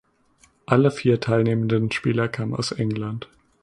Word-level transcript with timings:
Alle 0.65 0.89
vier 0.89 1.19
teilnehmenden 1.19 1.91
Spieler 1.91 2.27
kamen 2.27 2.55
aus 2.55 2.71
England. 2.71 3.29